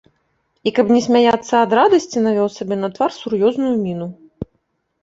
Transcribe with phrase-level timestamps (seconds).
[0.69, 4.07] І каб не смяяцца ад радасці, навёў сабе на твар сур'ёзную міну.